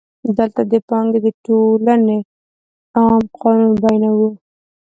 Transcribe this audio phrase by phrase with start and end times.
[0.37, 2.19] دلته د پانګې د ټولونې
[2.97, 4.29] عام قانون بیانوو